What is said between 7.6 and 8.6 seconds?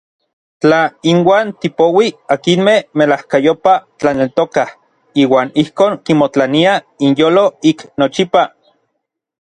ik nochipa.